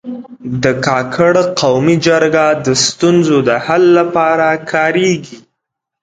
د 0.63 0.65
کاکړ 0.85 1.33
قومي 1.59 1.95
جرګه 2.07 2.45
د 2.65 2.67
ستونزو 2.85 3.37
د 3.47 3.49
حل 3.65 3.83
لپاره 3.99 4.47
کارېږي. 4.71 5.37